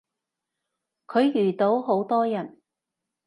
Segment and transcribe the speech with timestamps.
[1.05, 2.59] 佢遇到好多人